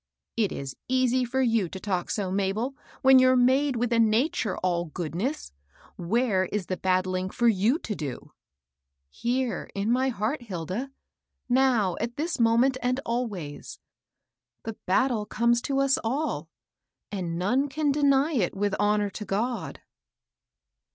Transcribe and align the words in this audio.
"it 0.35 0.51
is 0.51 0.75
easy 0.89 1.23
for 1.23 1.43
you 1.43 1.69
to 1.69 1.79
talk 1.79 2.09
so, 2.09 2.31
Mabel, 2.31 2.73
when 3.03 3.19
you're 3.19 3.35
made 3.35 3.75
with 3.75 3.93
a 3.93 3.99
nature 3.99 4.57
all 4.63 4.85
goodness. 4.85 5.51
Where 5.95 6.45
is 6.45 6.65
the 6.65 6.77
battling 6.77 7.29
for 7.29 7.47
you 7.47 7.77
to 7.77 7.93
do?"" 7.93 8.31
Here^ 9.13 9.69
in 9.75 9.91
my 9.91 10.09
heart, 10.09 10.41
Hilda; 10.41 10.89
now, 11.47 11.97
at 12.01 12.17
this 12.17 12.39
mo 12.39 12.57
ment, 12.57 12.79
and 12.81 12.99
always. 13.05 13.77
The 14.63 14.73
battle 14.87 15.27
comes 15.27 15.61
to 15.61 15.77
us 15.79 15.99
all, 16.03 16.49
and 17.11 17.37
none 17.37 17.69
can 17.69 17.93
fly 17.93 18.31
it 18.33 18.55
with 18.57 18.73
honor 18.79 19.11
to 19.11 19.23
God." 19.23 19.81